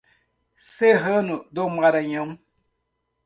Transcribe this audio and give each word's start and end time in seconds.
Serrano 0.55 1.45
do 1.51 1.69
Maranhão 1.69 2.35